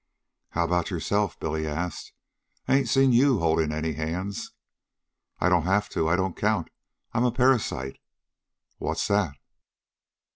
[0.49, 2.11] "How about yourself?" Billy asked.
[2.67, 4.51] "I ain't seen you holdin' any hands."
[5.39, 6.09] "I don't have to.
[6.09, 6.71] I don't count.
[7.13, 7.99] I am a parasite."
[8.79, 9.35] "What's that?"